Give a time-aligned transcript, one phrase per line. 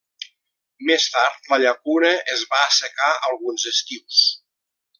[0.89, 4.27] Més tard la llacuna es va assecar alguns estius.